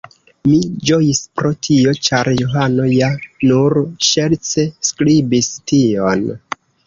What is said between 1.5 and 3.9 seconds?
tio, ĉar Johano ja nur